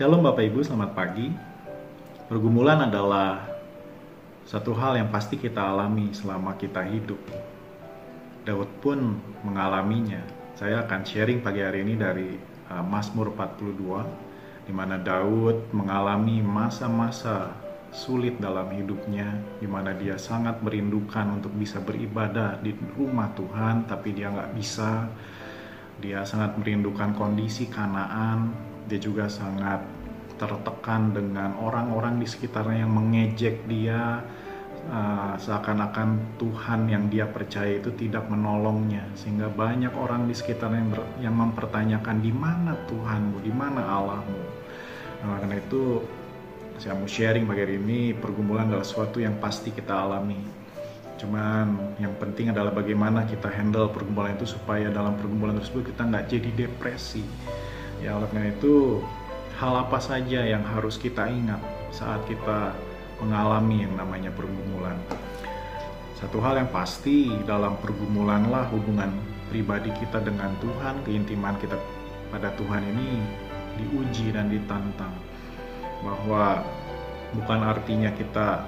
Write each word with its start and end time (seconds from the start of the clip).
Shalom 0.00 0.24
Bapak 0.24 0.48
Ibu, 0.48 0.64
selamat 0.64 0.96
pagi. 0.96 1.28
Pergumulan 2.24 2.88
adalah 2.88 3.44
satu 4.48 4.72
hal 4.72 4.96
yang 4.96 5.12
pasti 5.12 5.36
kita 5.36 5.60
alami 5.60 6.08
selama 6.16 6.56
kita 6.56 6.88
hidup. 6.88 7.20
Daud 8.48 8.80
pun 8.80 9.20
mengalaminya. 9.44 10.24
Saya 10.56 10.88
akan 10.88 11.04
sharing 11.04 11.44
pagi 11.44 11.60
hari 11.60 11.84
ini 11.84 12.00
dari 12.00 12.32
uh, 12.72 12.80
Mazmur 12.80 13.36
42 13.36 14.64
di 14.64 14.72
mana 14.72 14.96
Daud 14.96 15.68
mengalami 15.76 16.40
masa-masa 16.40 17.52
sulit 17.92 18.40
dalam 18.40 18.72
hidupnya 18.72 19.36
di 19.60 19.68
mana 19.68 19.92
dia 19.92 20.16
sangat 20.16 20.64
merindukan 20.64 21.28
untuk 21.28 21.52
bisa 21.52 21.76
beribadah 21.76 22.56
di 22.64 22.72
rumah 22.96 23.36
Tuhan 23.36 23.84
tapi 23.84 24.16
dia 24.16 24.32
nggak 24.32 24.56
bisa 24.56 25.12
dia 26.00 26.24
sangat 26.24 26.56
merindukan 26.56 27.12
kondisi 27.12 27.68
kanaan 27.68 28.69
dia 28.90 28.98
juga 28.98 29.30
sangat 29.30 29.86
tertekan 30.34 31.14
dengan 31.14 31.54
orang-orang 31.62 32.18
di 32.18 32.26
sekitarnya 32.26 32.82
yang 32.82 32.92
mengejek 32.92 33.62
dia 33.70 34.24
uh, 34.90 35.36
seakan-akan 35.36 36.40
Tuhan 36.40 36.88
yang 36.88 37.06
dia 37.12 37.28
percaya 37.28 37.78
itu 37.78 37.92
tidak 37.94 38.26
menolongnya 38.26 39.04
sehingga 39.14 39.52
banyak 39.52 39.92
orang 39.94 40.26
di 40.26 40.34
sekitarnya 40.34 40.80
yang, 40.80 40.90
ber, 40.90 41.02
yang 41.22 41.34
mempertanyakan 41.36 42.18
di 42.18 42.32
mana 42.32 42.74
Tuhanmu, 42.88 43.36
di 43.44 43.52
mana 43.52 43.84
Allahmu. 43.84 44.40
Nah, 45.20 45.36
karena 45.44 45.56
itu 45.60 46.00
saya 46.80 46.96
mau 46.96 47.04
sharing 47.04 47.44
pagi 47.44 47.76
ini 47.76 48.16
pergumulan 48.16 48.72
adalah 48.72 48.88
sesuatu 48.88 49.20
yang 49.20 49.36
pasti 49.36 49.68
kita 49.68 49.92
alami. 49.92 50.40
Cuman 51.20 52.00
yang 52.00 52.16
penting 52.16 52.48
adalah 52.48 52.72
bagaimana 52.72 53.28
kita 53.28 53.52
handle 53.52 53.92
pergumulan 53.92 54.32
itu 54.40 54.48
supaya 54.48 54.88
dalam 54.88 55.12
pergumulan 55.20 55.60
tersebut 55.60 55.92
kita 55.92 56.08
nggak 56.08 56.24
jadi 56.32 56.50
depresi. 56.64 57.20
Ya 58.00 58.16
oleh 58.16 58.28
karena 58.32 58.48
itu 58.48 59.04
hal 59.60 59.76
apa 59.76 60.00
saja 60.00 60.40
yang 60.40 60.64
harus 60.64 60.96
kita 60.96 61.28
ingat 61.28 61.60
saat 61.92 62.24
kita 62.24 62.72
mengalami 63.20 63.84
yang 63.84 63.92
namanya 63.92 64.32
pergumulan. 64.32 64.96
Satu 66.16 66.40
hal 66.40 66.64
yang 66.64 66.70
pasti 66.72 67.28
dalam 67.44 67.76
pergumulan 67.80 68.48
lah 68.48 68.68
hubungan 68.72 69.12
pribadi 69.52 69.92
kita 70.00 70.20
dengan 70.24 70.52
Tuhan, 70.60 71.04
keintiman 71.04 71.56
kita 71.60 71.76
pada 72.32 72.52
Tuhan 72.56 72.84
ini 72.88 73.20
diuji 73.80 74.32
dan 74.32 74.48
ditantang. 74.48 75.12
Bahwa 76.00 76.64
bukan 77.36 77.60
artinya 77.64 78.08
kita 78.16 78.64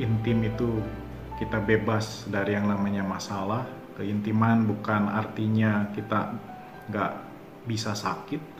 intim 0.00 0.48
itu 0.48 0.80
kita 1.36 1.60
bebas 1.60 2.24
dari 2.32 2.56
yang 2.56 2.68
namanya 2.72 3.04
masalah. 3.04 3.68
Keintiman 3.96 4.68
bukan 4.68 5.08
artinya 5.12 5.88
kita 5.96 6.36
nggak 6.92 7.12
bisa 7.66 7.92
sakit, 7.92 8.56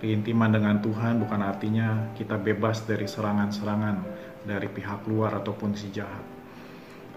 Keintiman 0.00 0.48
dengan 0.48 0.80
Tuhan 0.80 1.20
bukan 1.20 1.44
artinya 1.44 2.08
kita 2.16 2.40
bebas 2.40 2.88
dari 2.88 3.04
serangan-serangan 3.04 4.00
dari 4.48 4.64
pihak 4.72 5.04
luar 5.04 5.44
ataupun 5.44 5.76
si 5.76 5.92
jahat. 5.92 6.24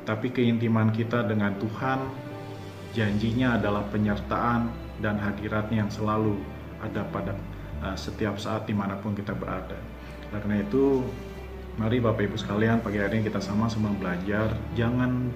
Tapi 0.03 0.35
keintiman 0.35 0.91
kita 0.91 1.23
dengan 1.23 1.55
Tuhan 1.55 2.03
janjinya 2.91 3.55
adalah 3.55 3.87
penyertaan 3.87 4.67
dan 4.99 5.15
hadiratnya 5.15 5.87
yang 5.87 5.91
selalu 5.95 6.35
ada 6.83 7.07
pada 7.07 7.31
uh, 7.79 7.95
setiap 7.95 8.35
saat 8.35 8.67
di 8.67 8.75
mana 8.75 8.99
pun 8.99 9.15
kita 9.15 9.31
berada. 9.31 9.79
Karena 10.27 10.59
itu 10.59 11.07
mari 11.79 12.03
Bapak 12.03 12.27
Ibu 12.27 12.35
sekalian 12.35 12.83
pagi 12.83 12.99
hari 12.99 13.23
ini 13.23 13.31
kita 13.31 13.39
sama-sama 13.39 13.95
belajar 13.95 14.51
jangan 14.75 15.31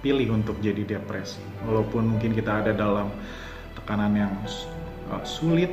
pilih 0.00 0.32
untuk 0.32 0.56
jadi 0.64 0.96
depresi. 0.96 1.44
Walaupun 1.68 2.16
mungkin 2.16 2.32
kita 2.32 2.64
ada 2.64 2.72
dalam 2.72 3.12
tekanan 3.84 4.16
yang 4.16 4.32
uh, 5.12 5.20
sulit 5.28 5.68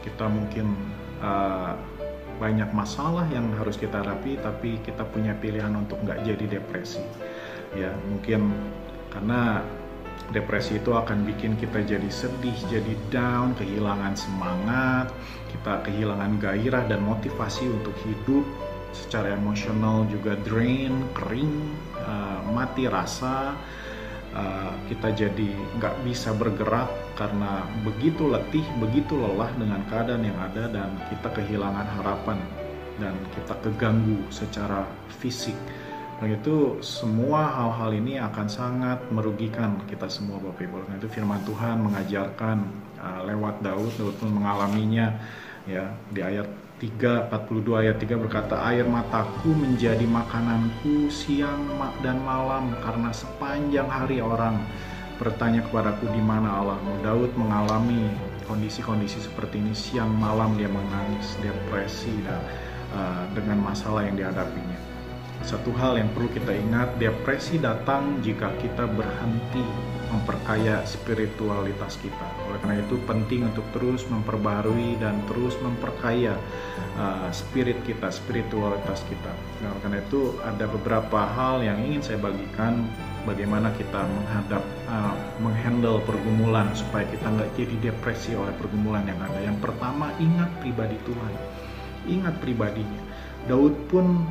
kita 0.00 0.24
mungkin 0.32 0.72
uh, 1.20 1.76
banyak 2.40 2.70
masalah 2.72 3.28
yang 3.28 3.50
harus 3.60 3.76
kita 3.76 4.00
hadapi 4.00 4.40
tapi 4.40 4.80
kita 4.80 5.04
punya 5.04 5.36
pilihan 5.36 5.74
untuk 5.76 6.00
nggak 6.00 6.24
jadi 6.24 6.58
depresi. 6.58 7.04
Ya 7.76 7.92
mungkin 8.08 8.56
karena 9.12 9.60
depresi 10.32 10.80
itu 10.80 10.94
akan 10.94 11.24
bikin 11.28 11.60
kita 11.60 11.84
jadi 11.84 12.08
sedih, 12.08 12.56
jadi 12.68 12.94
down, 13.12 13.52
kehilangan 13.56 14.14
semangat, 14.14 15.12
kita 15.52 15.84
kehilangan 15.84 16.36
gairah 16.40 16.84
dan 16.86 17.00
motivasi 17.04 17.64
untuk 17.68 17.96
hidup, 18.04 18.44
secara 18.92 19.36
emosional 19.36 20.04
juga 20.12 20.36
drain, 20.44 20.92
kering, 21.16 21.52
uh, 22.04 22.40
mati 22.52 22.88
rasa, 22.88 23.56
uh, 24.34 24.72
kita 24.88 25.14
jadi 25.14 25.48
nggak 25.78 25.94
bisa 26.04 26.34
bergerak 26.34 26.88
karena 27.14 27.64
begitu 27.84 28.28
letih, 28.28 28.64
begitu 28.80 29.16
lelah 29.16 29.50
dengan 29.56 29.80
keadaan 29.88 30.24
yang 30.24 30.38
ada 30.38 30.68
dan 30.68 30.90
kita 31.12 31.28
kehilangan 31.32 31.86
harapan 32.00 32.38
dan 32.98 33.14
kita 33.34 33.54
keganggu 33.62 34.18
secara 34.28 34.84
fisik. 35.22 35.54
Nah 36.18 36.26
itu 36.26 36.82
semua 36.82 37.46
hal-hal 37.46 37.94
ini 37.94 38.18
akan 38.18 38.50
sangat 38.50 38.98
merugikan 39.14 39.78
kita 39.86 40.10
semua 40.10 40.42
Bapak 40.42 40.66
Ibu. 40.66 40.90
Nah 40.90 40.98
itu 40.98 41.06
firman 41.06 41.38
Tuhan 41.46 41.78
mengajarkan 41.78 42.58
uh, 42.98 43.20
lewat 43.22 43.62
Daud, 43.62 43.94
Daud 43.94 44.14
pun 44.18 44.34
mengalaminya 44.34 45.14
ya 45.70 45.86
di 46.10 46.20
ayat 46.24 46.67
3 46.78 47.26
42 47.34 47.74
ayat 47.74 47.98
3 47.98 48.22
berkata 48.22 48.54
air 48.70 48.86
mataku 48.86 49.50
menjadi 49.50 50.06
makananku 50.06 51.10
siang 51.10 51.66
dan 52.06 52.22
malam 52.22 52.70
karena 52.78 53.10
sepanjang 53.10 53.90
hari 53.90 54.22
orang 54.22 54.62
bertanya 55.18 55.66
kepadaku 55.66 56.06
di 56.14 56.22
mana 56.22 56.62
Allahmu 56.62 57.02
Daud 57.02 57.34
mengalami 57.34 58.06
kondisi-kondisi 58.46 59.26
seperti 59.26 59.58
ini. 59.58 59.74
Siang 59.74 60.08
malam 60.08 60.54
dia 60.54 60.70
menangis 60.70 61.34
depresi 61.42 62.14
dan 62.22 62.38
uh, 62.94 63.26
dengan 63.34 63.58
masalah 63.58 64.06
yang 64.06 64.14
dihadapinya. 64.14 64.78
Satu 65.42 65.74
hal 65.74 65.98
yang 65.98 66.10
perlu 66.14 66.30
kita 66.30 66.54
ingat 66.54 66.94
depresi 67.02 67.58
datang 67.58 68.22
jika 68.22 68.54
kita 68.62 68.86
berhenti 68.86 69.66
memperkaya 70.08 70.80
spiritualitas 70.88 72.00
kita. 72.00 72.26
Oleh 72.48 72.58
karena 72.64 72.80
itu 72.80 72.96
penting 73.04 73.48
untuk 73.52 73.64
terus 73.76 74.08
memperbarui 74.08 74.96
dan 74.96 75.20
terus 75.28 75.54
memperkaya 75.60 76.36
uh, 76.96 77.28
spirit 77.30 77.76
kita, 77.84 78.08
spiritualitas 78.08 79.04
kita. 79.06 79.32
Nah, 79.60 79.76
oleh 79.76 79.80
karena 79.84 79.98
itu 80.00 80.36
ada 80.40 80.64
beberapa 80.68 81.20
hal 81.28 81.60
yang 81.60 81.78
ingin 81.84 82.00
saya 82.00 82.18
bagikan 82.20 82.88
bagaimana 83.28 83.68
kita 83.76 84.00
menghadap, 84.08 84.64
uh, 84.88 85.14
menghandle 85.44 86.00
pergumulan 86.08 86.72
supaya 86.72 87.04
kita 87.12 87.28
nggak 87.28 87.50
jadi 87.54 87.76
depresi 87.92 88.32
oleh 88.32 88.52
pergumulan 88.56 89.04
yang 89.04 89.20
ada. 89.20 89.38
Yang 89.44 89.58
pertama 89.60 90.12
ingat 90.16 90.48
pribadi 90.64 90.96
Tuhan, 91.04 91.32
ingat 92.08 92.34
pribadinya. 92.40 93.02
Daud 93.44 93.76
pun 93.92 94.24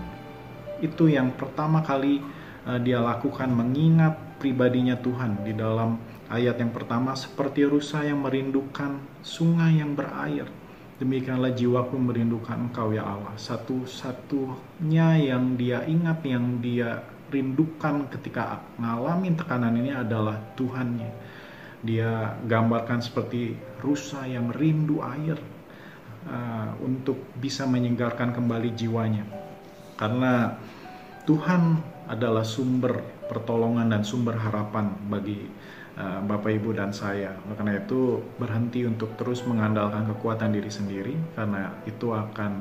itu 0.82 1.10
yang 1.10 1.34
pertama 1.38 1.82
kali 1.86 2.22
uh, 2.66 2.82
dia 2.82 3.02
lakukan 3.02 3.50
mengingat 3.50 4.27
pribadinya 4.38 4.98
Tuhan 4.98 5.44
di 5.44 5.54
dalam 5.58 5.98
ayat 6.32 6.62
yang 6.62 6.72
pertama 6.72 7.18
seperti 7.18 7.66
rusa 7.66 8.06
yang 8.06 8.24
merindukan 8.24 9.02
sungai 9.26 9.82
yang 9.82 9.98
berair 9.98 10.48
demikianlah 10.98 11.54
jiwaku 11.54 11.96
merindukan 11.98 12.70
engkau 12.70 12.90
ya 12.94 13.06
Allah. 13.06 13.34
Satu-satunya 13.38 15.30
yang 15.30 15.54
dia 15.56 15.86
ingat 15.86 16.26
yang 16.26 16.58
dia 16.62 17.06
rindukan 17.30 18.10
ketika 18.10 18.62
ngalamin 18.82 19.38
tekanan 19.38 19.78
ini 19.78 19.94
adalah 19.94 20.42
Tuhannya. 20.58 21.12
Dia 21.86 22.34
gambarkan 22.50 23.06
seperti 23.06 23.54
rusa 23.86 24.26
yang 24.26 24.50
rindu 24.50 25.06
air 25.06 25.38
uh, 26.26 26.74
untuk 26.82 27.22
bisa 27.38 27.70
menyegarkan 27.70 28.34
kembali 28.34 28.74
jiwanya. 28.74 29.24
Karena 29.94 30.58
Tuhan 31.30 31.78
adalah 32.10 32.42
sumber 32.42 33.17
pertolongan 33.28 33.92
dan 33.92 34.02
sumber 34.02 34.40
harapan 34.40 34.96
bagi 35.12 35.46
uh, 36.00 36.24
Bapak 36.24 36.52
Ibu 36.58 36.74
dan 36.74 36.96
saya. 36.96 37.36
Karena 37.54 37.78
itu 37.78 38.24
berhenti 38.40 38.88
untuk 38.88 39.14
terus 39.20 39.44
mengandalkan 39.44 40.08
kekuatan 40.16 40.56
diri 40.56 40.72
sendiri 40.72 41.14
karena 41.36 41.76
itu 41.84 42.16
akan 42.16 42.52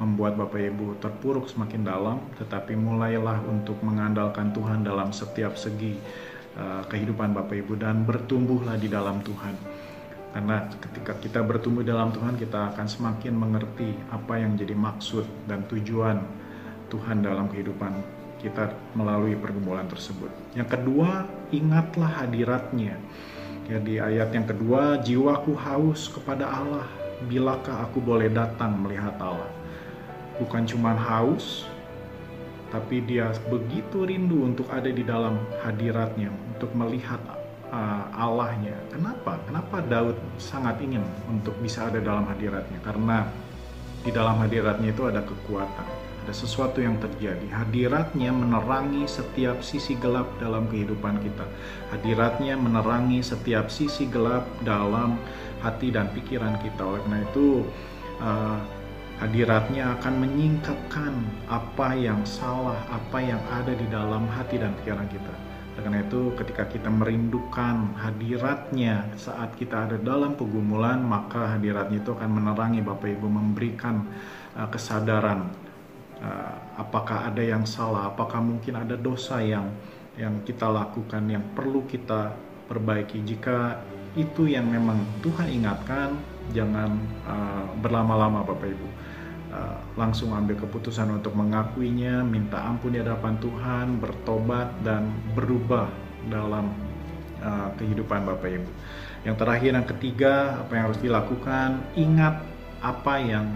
membuat 0.00 0.34
Bapak 0.34 0.60
Ibu 0.60 0.96
terpuruk 0.98 1.46
semakin 1.46 1.84
dalam, 1.84 2.18
tetapi 2.40 2.72
mulailah 2.72 3.44
untuk 3.44 3.78
mengandalkan 3.84 4.48
Tuhan 4.50 4.80
dalam 4.80 5.12
setiap 5.12 5.54
segi 5.54 5.96
uh, 6.56 6.82
kehidupan 6.88 7.36
Bapak 7.36 7.60
Ibu 7.64 7.76
dan 7.76 8.08
bertumbuhlah 8.08 8.80
di 8.80 8.88
dalam 8.88 9.20
Tuhan. 9.20 9.54
Karena 10.30 10.62
ketika 10.78 11.18
kita 11.18 11.40
bertumbuh 11.42 11.82
dalam 11.82 12.14
Tuhan, 12.14 12.38
kita 12.38 12.70
akan 12.72 12.86
semakin 12.86 13.34
mengerti 13.34 13.90
apa 14.14 14.38
yang 14.38 14.54
jadi 14.54 14.78
maksud 14.78 15.26
dan 15.50 15.66
tujuan 15.66 16.22
Tuhan 16.86 17.22
dalam 17.22 17.50
kehidupan 17.50 18.19
kita 18.40 18.72
melalui 18.96 19.36
pergumulan 19.36 19.86
tersebut. 19.86 20.32
Yang 20.56 20.80
kedua, 20.80 21.28
ingatlah 21.52 22.24
hadiratnya. 22.24 22.96
Ya, 23.70 23.78
di 23.78 24.02
ayat 24.02 24.34
yang 24.34 24.48
kedua, 24.48 24.98
jiwaku 24.98 25.54
haus 25.54 26.10
kepada 26.10 26.48
Allah. 26.48 26.88
Bilakah 27.28 27.84
aku 27.86 28.00
boleh 28.00 28.32
datang 28.32 28.80
melihat 28.80 29.14
Allah? 29.20 29.52
Bukan 30.40 30.64
cuma 30.64 30.96
haus, 30.96 31.68
tapi 32.72 33.04
dia 33.04 33.30
begitu 33.52 34.08
rindu 34.08 34.42
untuk 34.48 34.66
ada 34.72 34.88
di 34.88 35.04
dalam 35.04 35.36
hadiratnya, 35.60 36.32
untuk 36.56 36.72
melihat 36.72 37.20
uh, 37.70 38.04
Allahnya. 38.16 38.74
Kenapa? 38.88 39.36
Kenapa 39.44 39.84
Daud 39.84 40.16
sangat 40.40 40.80
ingin 40.80 41.04
untuk 41.28 41.54
bisa 41.60 41.86
ada 41.92 42.00
dalam 42.00 42.24
hadiratnya? 42.24 42.80
Karena 42.80 43.28
di 44.00 44.10
dalam 44.10 44.40
hadiratnya 44.40 44.96
itu 44.96 45.04
ada 45.08 45.20
kekuatan, 45.20 45.86
ada 46.24 46.32
sesuatu 46.32 46.80
yang 46.80 46.96
terjadi. 46.96 47.44
Hadiratnya 47.52 48.32
menerangi 48.32 49.04
setiap 49.04 49.60
sisi 49.60 49.96
gelap 50.00 50.28
dalam 50.40 50.64
kehidupan 50.72 51.20
kita. 51.20 51.44
Hadiratnya 51.92 52.56
menerangi 52.56 53.20
setiap 53.20 53.68
sisi 53.68 54.08
gelap 54.08 54.48
dalam 54.64 55.20
hati 55.60 55.92
dan 55.92 56.08
pikiran 56.16 56.56
kita. 56.64 56.80
Oleh 56.80 57.00
karena 57.04 57.20
itu, 57.28 57.68
uh, 58.24 58.58
hadiratnya 59.20 60.00
akan 60.00 60.14
menyingkapkan 60.16 61.12
apa 61.52 61.92
yang 61.92 62.24
salah, 62.24 62.80
apa 62.88 63.20
yang 63.20 63.40
ada 63.52 63.76
di 63.76 63.84
dalam 63.92 64.24
hati 64.32 64.56
dan 64.56 64.72
pikiran 64.80 65.04
kita. 65.12 65.49
Karena 65.78 66.02
itu 66.02 66.34
ketika 66.34 66.66
kita 66.66 66.90
merindukan 66.90 67.94
hadiratnya 67.96 69.14
saat 69.16 69.54
kita 69.56 69.86
ada 69.88 69.96
dalam 69.96 70.34
pergumulan, 70.34 71.00
maka 71.00 71.56
hadiratnya 71.56 72.02
itu 72.02 72.10
akan 72.12 72.30
menerangi 72.30 72.82
Bapak 72.82 73.08
Ibu 73.08 73.26
memberikan 73.30 74.02
uh, 74.58 74.68
kesadaran 74.68 75.50
uh, 76.20 76.54
apakah 76.76 77.30
ada 77.30 77.40
yang 77.40 77.64
salah, 77.64 78.10
apakah 78.10 78.42
mungkin 78.42 78.76
ada 78.76 78.98
dosa 78.98 79.40
yang 79.40 79.70
yang 80.18 80.42
kita 80.44 80.68
lakukan 80.68 81.22
yang 81.30 81.44
perlu 81.54 81.86
kita 81.88 82.34
perbaiki. 82.68 83.24
Jika 83.24 83.78
itu 84.18 84.50
yang 84.50 84.68
memang 84.68 85.00
Tuhan 85.22 85.48
ingatkan, 85.48 86.18
jangan 86.52 86.98
uh, 87.24 87.64
berlama-lama 87.78 88.42
Bapak 88.42 88.68
Ibu 88.68 88.88
Eh, 89.50 89.78
langsung 89.98 90.30
ambil 90.30 90.54
keputusan 90.62 91.10
untuk 91.10 91.34
mengakuinya, 91.34 92.22
minta 92.22 92.62
ampun 92.62 92.94
di 92.94 93.02
hadapan 93.02 93.34
Tuhan, 93.42 93.98
bertobat 93.98 94.70
dan 94.86 95.10
berubah 95.34 95.90
dalam 96.30 96.70
uh, 97.42 97.74
kehidupan 97.74 98.30
Bapak 98.30 98.46
Ibu. 98.46 98.70
Yang 99.26 99.36
terakhir 99.42 99.70
yang 99.74 99.88
ketiga, 99.90 100.34
apa 100.62 100.70
yang 100.78 100.84
harus 100.86 101.02
dilakukan? 101.02 101.68
Ingat 101.98 102.34
apa 102.78 103.14
yang 103.18 103.50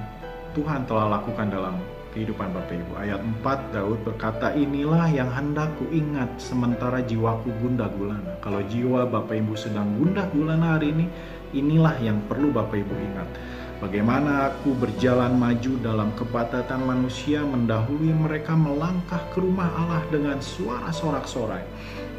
Tuhan 0.59 0.83
telah 0.91 1.15
lakukan 1.15 1.47
dalam 1.47 1.79
kehidupan 2.11 2.51
Bapak 2.51 2.75
Ibu. 2.75 2.93
Ayat 2.99 3.23
4 3.23 3.71
Daud 3.71 4.03
berkata, 4.03 4.51
"Inilah 4.51 5.07
yang 5.15 5.31
hendak 5.31 5.79
ku 5.79 5.87
ingat 5.95 6.43
sementara 6.43 7.07
jiwaku 7.07 7.55
gundah 7.63 7.87
gulana." 7.95 8.35
Kalau 8.43 8.67
jiwa 8.67 9.07
Bapak 9.07 9.39
Ibu 9.39 9.55
sedang 9.55 9.95
gundah 9.95 10.27
gulana 10.35 10.75
hari 10.75 10.91
ini, 10.91 11.07
inilah 11.55 11.95
yang 12.03 12.19
perlu 12.27 12.51
Bapak 12.51 12.83
Ibu 12.83 12.95
ingat 12.99 13.31
Bagaimana 13.85 14.49
aku 14.49 14.73
berjalan 14.81 15.37
maju 15.37 15.77
dalam 15.85 16.09
kebatatan 16.17 16.89
manusia 16.89 17.45
mendahului 17.45 18.17
mereka 18.17 18.57
melangkah 18.57 19.21
ke 19.29 19.45
rumah 19.45 19.69
Allah 19.77 20.01
dengan 20.09 20.41
suara 20.41 20.89
sorak-sorai 20.89 21.61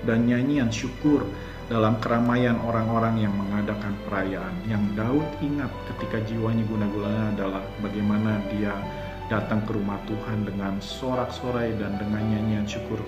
dan 0.05 0.29
nyanyian 0.29 0.69
syukur 0.69 1.25
dalam 1.65 1.97
keramaian 1.97 2.61
orang-orang 2.61 3.25
yang 3.25 3.33
mengadakan 3.33 3.97
perayaan. 4.05 4.53
Yang 4.69 4.93
Daud 4.93 5.25
ingat 5.41 5.73
ketika 5.89 6.21
jiwanya 6.29 6.61
guna-gulana 6.69 7.33
adalah 7.33 7.65
bagaimana 7.81 8.45
dia 8.53 8.77
datang 9.25 9.65
ke 9.65 9.73
rumah 9.73 9.97
Tuhan 10.05 10.45
dengan 10.45 10.77
sorak-sorai 10.77 11.81
dan 11.81 11.97
dengan 11.97 12.29
nyanyian 12.29 12.69
syukur 12.69 13.01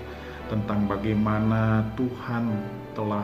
tentang 0.50 0.90
bagaimana 0.90 1.86
Tuhan 1.94 2.50
telah 2.98 3.22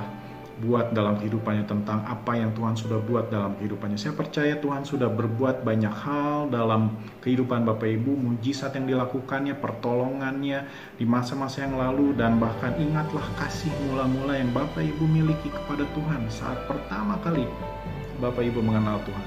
buat 0.62 0.94
dalam 0.94 1.18
kehidupannya 1.18 1.66
tentang 1.66 2.06
apa 2.06 2.38
yang 2.38 2.54
Tuhan 2.54 2.78
sudah 2.78 3.02
buat 3.02 3.26
dalam 3.26 3.58
kehidupannya. 3.58 3.98
Saya 3.98 4.14
percaya 4.14 4.54
Tuhan 4.54 4.86
sudah 4.86 5.10
berbuat 5.10 5.66
banyak 5.66 5.90
hal 5.90 6.46
dalam 6.54 6.94
kehidupan 7.26 7.66
Bapak 7.66 7.90
Ibu, 7.90 8.14
mujizat 8.14 8.78
yang 8.78 8.86
dilakukannya, 8.86 9.58
pertolongannya 9.58 10.70
di 10.94 11.02
masa-masa 11.02 11.66
yang 11.66 11.74
lalu 11.74 12.14
dan 12.14 12.38
bahkan 12.38 12.70
ingatlah 12.78 13.26
kasih 13.34 13.72
mula-mula 13.90 14.38
yang 14.38 14.54
Bapak 14.54 14.86
Ibu 14.86 15.04
miliki 15.10 15.50
kepada 15.50 15.82
Tuhan 15.90 16.30
saat 16.30 16.62
pertama 16.70 17.18
kali 17.26 17.50
Bapak 18.22 18.46
Ibu 18.46 18.62
mengenal 18.62 19.02
Tuhan. 19.02 19.26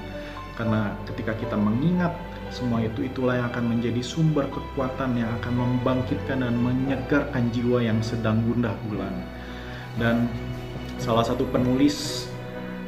Karena 0.56 0.90
ketika 1.06 1.36
kita 1.38 1.54
mengingat 1.54 2.10
semua 2.48 2.80
itu 2.80 3.04
itulah 3.04 3.36
yang 3.36 3.46
akan 3.52 3.76
menjadi 3.76 4.00
sumber 4.00 4.48
kekuatan 4.48 5.20
yang 5.20 5.28
akan 5.38 5.54
membangkitkan 5.54 6.40
dan 6.40 6.56
menyegarkan 6.56 7.52
jiwa 7.52 7.84
yang 7.84 8.00
sedang 8.00 8.40
gundah 8.48 8.72
gulana. 8.88 9.24
Dan 10.00 10.30
Salah 10.98 11.22
satu 11.22 11.46
penulis 11.54 12.26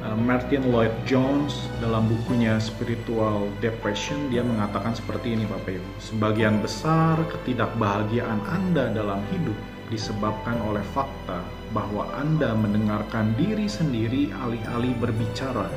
uh, 0.03 0.19
Martin 0.19 0.67
Lloyd 0.75 0.91
Jones 1.07 1.71
dalam 1.79 2.11
bukunya 2.11 2.59
Spiritual 2.59 3.47
Depression 3.63 4.27
dia 4.35 4.43
mengatakan 4.43 4.99
seperti 4.99 5.39
ini 5.39 5.47
Bapak 5.47 5.79
Ibu. 5.79 5.91
Sebagian 6.03 6.59
besar 6.59 7.23
ketidakbahagiaan 7.31 8.43
Anda 8.51 8.91
dalam 8.91 9.23
hidup 9.31 9.55
disebabkan 9.95 10.59
oleh 10.67 10.83
fakta 10.91 11.39
bahwa 11.71 12.11
Anda 12.19 12.51
mendengarkan 12.59 13.31
diri 13.39 13.71
sendiri 13.71 14.35
alih-alih 14.43 14.95
berbicara 14.99 15.71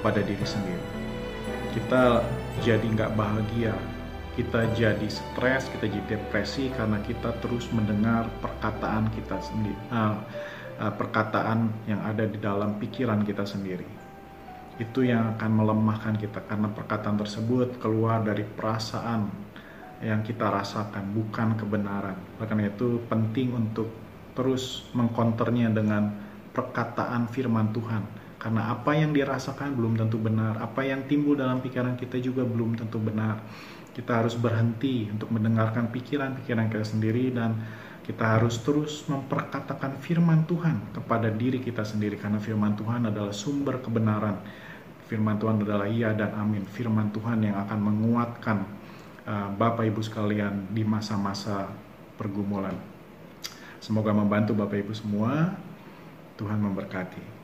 pada 0.00 0.24
diri 0.24 0.48
sendiri. 0.48 0.84
Kita 1.76 2.24
jadi 2.64 2.88
nggak 2.88 3.20
bahagia, 3.20 3.76
kita 4.32 4.64
jadi 4.72 5.08
stres, 5.12 5.68
kita 5.76 5.92
jadi 5.92 6.16
depresi 6.16 6.72
karena 6.72 7.04
kita 7.04 7.36
terus 7.44 7.68
mendengar 7.68 8.32
perkataan 8.40 9.12
kita 9.12 9.36
sendiri. 9.44 9.76
Uh, 9.92 10.16
uh, 10.80 10.92
perkataan 10.92 11.88
yang 11.88 12.00
ada 12.04 12.24
di 12.28 12.38
dalam 12.40 12.76
pikiran 12.76 13.24
kita 13.24 13.44
sendiri. 13.44 13.86
Itu 14.76 15.00
yang 15.04 15.36
akan 15.36 15.50
melemahkan 15.56 16.20
kita 16.20 16.44
karena 16.44 16.68
perkataan 16.68 17.16
tersebut 17.16 17.80
keluar 17.80 18.20
dari 18.20 18.44
perasaan 18.44 19.28
yang 20.04 20.20
kita 20.20 20.52
rasakan, 20.52 21.16
bukan 21.16 21.56
kebenaran. 21.56 22.16
Karena 22.36 22.68
itu 22.68 23.00
penting 23.08 23.56
untuk 23.56 23.88
terus 24.36 24.84
mengkonternya 24.92 25.72
dengan 25.72 26.12
perkataan 26.52 27.32
firman 27.32 27.72
Tuhan. 27.72 28.04
Karena 28.36 28.68
apa 28.76 28.92
yang 28.92 29.16
dirasakan 29.16 29.72
belum 29.72 29.96
tentu 29.96 30.20
benar, 30.20 30.60
apa 30.60 30.84
yang 30.84 31.08
timbul 31.08 31.34
dalam 31.34 31.64
pikiran 31.64 31.96
kita 31.96 32.20
juga 32.20 32.44
belum 32.44 32.76
tentu 32.76 33.00
benar. 33.00 33.40
Kita 33.96 34.20
harus 34.20 34.36
berhenti 34.36 35.08
untuk 35.08 35.32
mendengarkan 35.32 35.88
pikiran-pikiran 35.88 36.68
kita 36.68 36.84
sendiri 36.84 37.32
dan 37.32 37.56
kita 38.06 38.38
harus 38.38 38.62
terus 38.62 39.02
memperkatakan 39.10 39.98
firman 39.98 40.46
Tuhan 40.46 40.94
kepada 40.94 41.26
diri 41.26 41.58
kita 41.58 41.82
sendiri 41.82 42.14
karena 42.14 42.38
firman 42.38 42.78
Tuhan 42.78 43.10
adalah 43.10 43.34
sumber 43.34 43.82
kebenaran. 43.82 44.38
Firman 45.10 45.42
Tuhan 45.42 45.66
adalah 45.66 45.90
iya 45.90 46.14
dan 46.14 46.30
amin. 46.38 46.62
Firman 46.70 47.10
Tuhan 47.10 47.42
yang 47.42 47.58
akan 47.66 47.78
menguatkan 47.82 48.62
uh, 49.26 49.50
Bapak 49.58 49.90
Ibu 49.90 50.06
sekalian 50.06 50.70
di 50.70 50.86
masa-masa 50.86 51.66
pergumulan. 52.14 52.78
Semoga 53.82 54.14
membantu 54.14 54.54
Bapak 54.54 54.86
Ibu 54.86 54.94
semua. 54.94 55.58
Tuhan 56.38 56.62
memberkati. 56.62 57.35